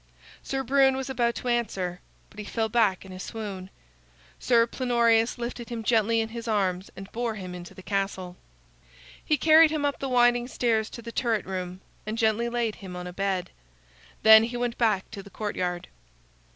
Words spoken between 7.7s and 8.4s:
the castle.